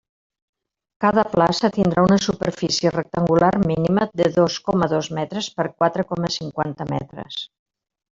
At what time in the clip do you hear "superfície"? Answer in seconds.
2.27-2.93